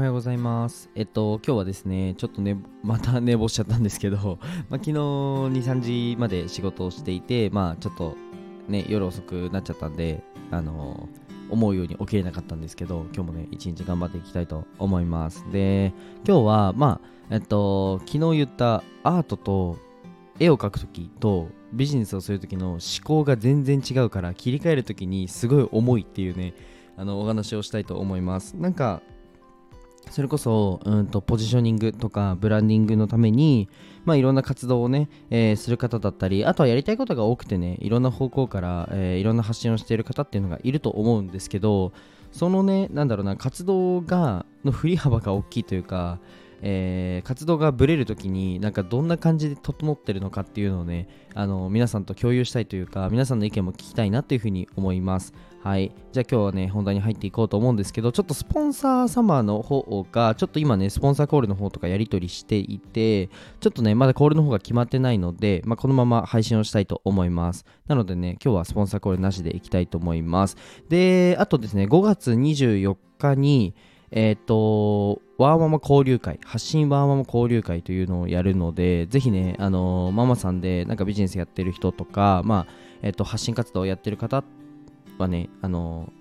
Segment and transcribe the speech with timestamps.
[0.00, 0.88] おはようございます。
[0.94, 4.38] えっと、今日はですね、ちょっとね、また寝坊しちゃったんですけど、
[4.70, 5.80] まあ、昨日2、3
[6.14, 8.16] 時まで仕事をしていて、まあ、ちょっと
[8.66, 11.06] ね、夜遅くなっちゃったんで、あの
[11.50, 15.44] 思うように起きれなかったんですけど、今日もね、一日頑張っていきたいと思います。
[15.52, 15.92] で、
[16.26, 19.76] 今日は、まあ、えっと、昨日言ったアートと
[20.38, 26.54] 絵を描くときとビジネスをするときの思考が全然違うから切り替えるときにすごい重いっていうね
[26.96, 29.02] あのお話をしたいと思いますなんか
[30.10, 33.68] それこそうんとポジショニングとかブランディングのために、
[34.04, 41.92] まあ、いろんな活動をね、えーする方だったりあとはやりたいことが多くてねいろんな方向から、えーいろんな発信をしている方っていうのがいると思うんですけど
[42.32, 46.18] そのねなんだろうな活動がの振り幅が大きいというか
[46.62, 55.32] えー活動がブレるときになんかどんな感じで整ってるのかっていうのをねあの皆さんと共有したいというか皆さんの意見も聞きたいなというふうに思います。
[55.62, 55.92] はい。
[56.12, 63.28] じゃあ今日はね本題に入っていこうと思うんですけどちょっとスポンサー様の方がちょっと今ねスポンサーコールの方とかやり取りしていて
[63.60, 67.66] ちょっとねまだコールの方が決まってないので、まあ、このまま配信をしたいと思います。
[67.86, 70.56] なのでね今日はスポンサーコールなしでいきたいと思います。
[70.88, 73.74] であとですね5月24日に
[74.12, 84.44] えっ、と、ワーママ交流会、発信ワーママ交流会というのをやるので、ぜひね、あのーママさんでなんかビジネスやってる人とか、まあ、えっ、と、発信活動をやってる方
[85.16, 86.20] はね、あのー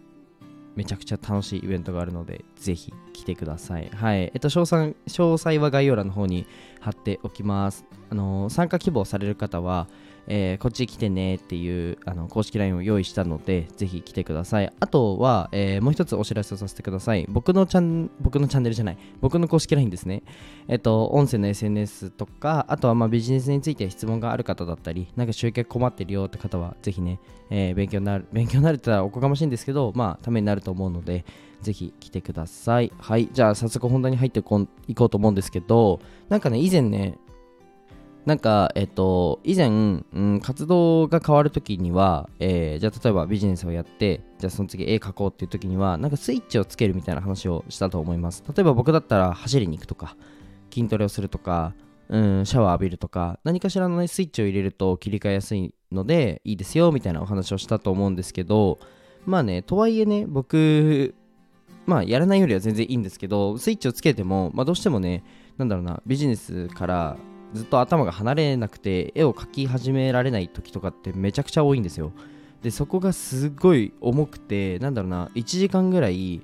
[0.78, 3.90] めちゃくちゃ楽しいイベントがあるので、ぜひ来てください。
[3.94, 4.22] はい。
[4.22, 6.46] えっと、詳細詳細は概要欄の方に
[6.80, 7.86] 貼っておきます。
[8.10, 9.90] あの参加希望される方は、
[10.30, 14.72] えーこっち来てねっていうあの公式 LINE を用意したので、ぜひ来てください。
[14.80, 17.26] あとは、えーもう一つお知らせをさせてください。
[17.28, 20.24] 僕のチャン、僕のチャンネルじゃない、僕の公式 LINE ですね。
[20.68, 27.20] えっと、音声の SNS とか、あとはまあビジネスについて質問がある方だったり、なんか集客困ってるよって方は、ぜひね、
[27.50, 31.26] えー勉強になる、勉強になるって言ったらおこがましいんですけど、まあ、ためになると思うので、
[31.62, 32.92] ぜひ来てください。
[33.00, 33.30] はい。
[33.34, 37.18] じゃあ、早速本題に入ってこういこうと思うんですけど、なんかね、以前ね、
[38.26, 48.44] なんか、えっと、以前、うん、活動が変わるときには、えーじゃあ例えばビジネスをやって、じゃあその次絵描こうっていうときには、なんかスイッチをつけるみたいな話をしたと思います。
[48.48, 50.16] 例えば僕だったら走りに行くとか、
[50.72, 51.74] 筋トレをするとか、
[52.10, 58.80] うん、シャワー浴びるとか、何かしらの、ね、スイッチを入れると切り替えやすいので、いいですよみたいなお話をしたと思うんですけど、
[59.26, 61.16] まあね、とはいえね、僕、
[61.86, 65.24] まあやらないよりは全然いいんですけど、スイッチをつけても、まあどうしてもね、
[65.58, 67.18] なんだろうな、ビジネスから
[67.54, 72.12] ずっと頭が離れなくて絵を描き始められない時とかってめちゃくちゃ多いんですよ。
[72.62, 76.42] でそこがすごい重くてなんだろうな1時間ぐらい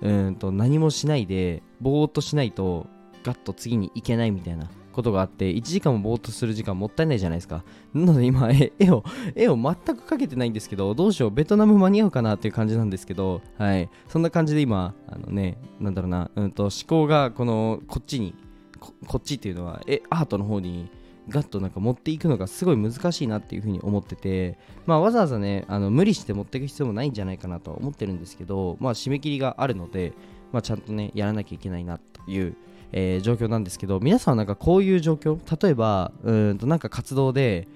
[0.00, 2.86] うんと何もしないでぼーっとしないと
[3.22, 7.62] ガッと次に行けないみたいなことがあって1時間もぼーっとする時間もったいないじゃないですか。
[7.92, 13.90] なので今絵を絵を全く描けてないんですけどどうしようベトナム間に合うかなっていう感じなんですけどはい。
[14.08, 18.34] そんな感じで今あのねなんだろうなうんと思考がこのこっちに
[18.80, 20.90] こっちっていうのはえアートの方に
[21.28, 30.12] ガッとなんか持っていくのがすごい難しいなっていうふうに思ってて、まあ、わざわざねあの無理して持っていく必要もないんじゃないかなと思ってるんですけど、まあ、締め切りがあるので、
[30.52, 32.56] まあ、ちゃんとねやらなきゃいけないなという、
[32.92, 37.68] えー状況なんですけど皆さんはなんかこういう状況例えばうんとなんか活動で、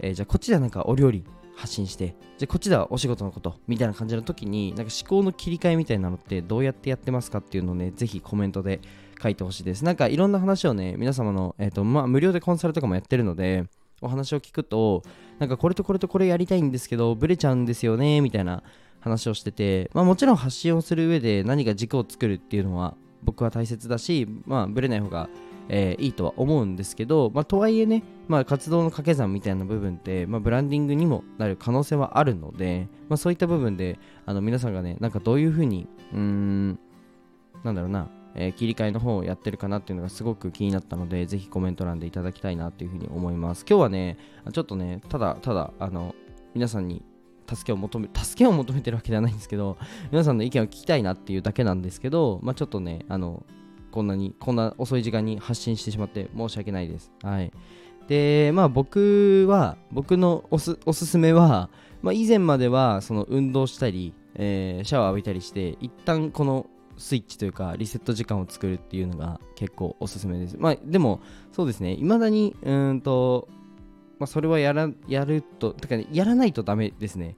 [0.00, 1.24] えーじゃあこっちではなんかお料理
[1.56, 8.80] 発信してじゃあこっちではお仕事のことみたいな感じの時になんか思考の切り替えみたいなのってどうやってやってますかっていうのをねぜひコメントで
[9.20, 9.84] 書いてほしいです。
[9.84, 13.64] なんかいろんな話をね皆様の、えーとまあ、無料でコンサルとかもやってるので
[14.00, 15.02] お話を聞くと
[15.38, 18.62] なんかこれとこれとこれやりたいんですけどブレちゃうんですよねみたいな
[19.00, 25.28] 話をしてて、まあ、もちろん発信をする上で何か軸を作るっていうのは僕は大切だし、まあ、ブレない方が、
[25.68, 36.78] えーいいとは思うんですけど、まあ、とはいえね、まあ、活動の掛け算みたいな部分って、まあ、ブランディングにもなる可能性はあるので、まあ、そういった部分であの皆さんがねなんかどういうふうにうーん
[37.64, 38.08] なんだろうな、
[38.38, 43.66] えー切り替えの方をやってるかなっていうのがすごく気になったのでぜひコメント欄でいただきたいなというふうに思います。
[43.68, 44.16] 今日はね
[44.52, 46.14] ちょっとねただただあの
[46.54, 47.02] 皆さんに
[47.48, 49.78] 助けを求め助けを求めてるわけではないんですけど
[50.12, 53.44] 皆さんの意見を聞きたいなっていうだけなんですけど、まあ、ちょっとねあの
[53.90, 57.10] こんなにこんな遅い時間に発信してしまって申し訳ないです。
[57.22, 57.50] はい。
[58.06, 61.68] でまあ僕は僕のおすおすすめは、
[62.02, 66.66] まあ、以前まではその運動したり、えーシャワー浴びたりして一旦この
[66.98, 70.56] スイッチというかリセット時間を作るっていうのが結構おすすめです。
[70.58, 71.20] まあでも
[71.52, 71.96] そうですね。
[71.96, 73.48] 未だにうんと
[74.18, 77.36] まあそれはやらやるとてか、ね、やらないとダメですね。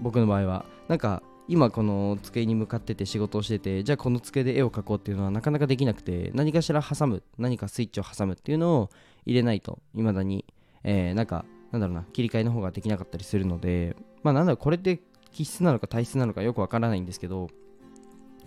[0.00, 0.64] 僕の場合は。
[0.88, 8.90] なんか今この机に向かってて仕事をしててじゃあこの机で絵を描こうっていうのはなかなかできなくて何かしら挟む何かスイッチを挟むっていうのを
[9.26, 10.44] 入れないと未だに、
[10.84, 13.96] えーなんかなんだろうな切り替えの方ができなかったりするので。
[14.22, 15.00] まあなんだろうこれって
[15.32, 17.48] 気質なのか体質なのかよくわからないんですけど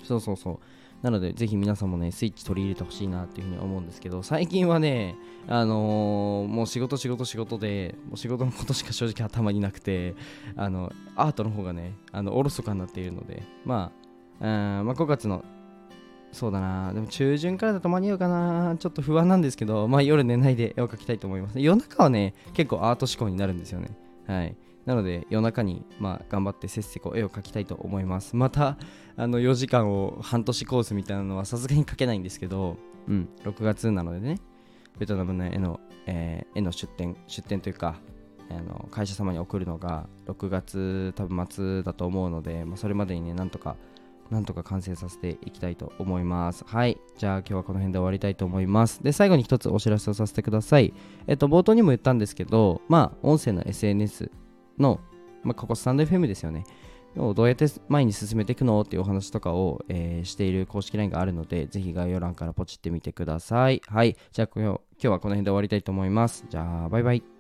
[0.03, 0.59] そうそうそう。
[1.03, 5.17] なのでぜひ皆さんもねスイッチ取り入れてほしいなっていうふうに思うんですけど最近はね
[5.47, 10.15] あのー、もう仕事仕事仕事でもう仕事のことしか正直頭になくて
[10.55, 13.91] あのアートの方がねあのおろそかになっているのでま
[14.39, 14.47] あ、う
[14.81, 15.43] んまあ5月の
[16.31, 21.59] そうだなでも中旬からだと間に合うかなちょっと不安なんですけどまあ夜寝ないで絵を描きたいと思います。
[21.59, 23.89] 夜中はね結構アート思考になるんですよね。
[24.25, 24.55] はい。
[24.85, 28.77] なので夜中にまあ頑張ってせっせと絵を描きたいと思いますまた
[29.15, 32.77] あの4時間を半年コースみたいなのはさすがに描けないんですけど
[33.07, 34.39] うん6月なのでね
[34.99, 37.95] ベトナムの絵の、えー、絵の出展出展というか
[38.49, 43.75] あの会社様に送るのが6月多分末だと思うので、まあ、それまでにねなんとか
[44.29, 46.63] なんとか完成させていきたいと思います。
[46.65, 46.97] はい。
[47.17, 49.03] じゃあ今日はこの辺で終わりたいと思います。
[49.03, 50.93] で、最後に一つお知らせをさせてください。
[51.27, 54.31] えっと、冒頭にも言ったんですけど、まあ、音声の SNS
[54.79, 54.99] の、
[55.43, 56.63] まあ、ここスタンド FM ですよね。
[57.17, 63.81] をどうやって前に進めていくのっていうお話とかを、えー、している公式 LINE があるので、ぜひ概要欄からポチってみてください。
[63.87, 64.17] はい。
[64.31, 66.45] じゃあ今日はこの辺で終わりたいと思います。
[66.49, 67.32] じゃあ、バイバイ。